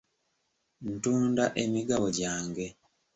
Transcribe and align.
Ntunda 0.93 1.43
emigabo 1.63 2.05
gyange. 2.19 2.65